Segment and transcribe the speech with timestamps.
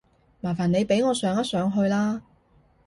[0.39, 2.23] 麻煩你俾我上一上去啦